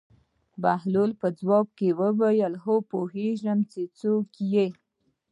بهلول 0.61 1.11
په 1.21 1.27
ځواب 1.39 1.67
کې 1.77 1.89
وویل: 2.01 2.53
هو 2.63 2.75
پوهېږم 2.91 3.59
چې 3.71 3.81
څوک 3.99 4.29
یې. 4.53 4.67